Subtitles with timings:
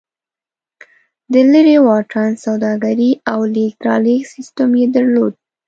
[1.31, 5.33] د لېرې واټن سوداګري او لېږد رالېږد سیستم یې درلود